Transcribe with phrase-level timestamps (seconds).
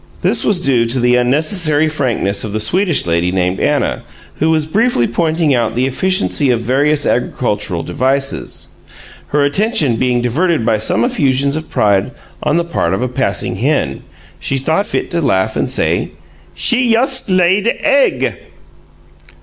[0.23, 4.01] This was due to the unnecessary frankness of the Swedish lady named Anna,
[4.39, 8.69] who was briefly pointing out the efficiency of various agricultural devices.
[9.27, 13.57] Her attention being diverted by some effusions of pride on the part of a passing
[13.57, 14.01] hen,
[14.39, 16.13] she thought fit to laugh and say:
[16.55, 18.39] "She yust laid egg."